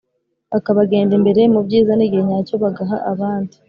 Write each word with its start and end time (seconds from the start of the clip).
Bakabagenda 0.51 1.11
imbere 1.19 1.41
mu 1.53 1.59
byizaN’igihe 1.65 2.23
nyacyo 2.27 2.55
bagaha 2.63 2.97
abandi 3.11 3.55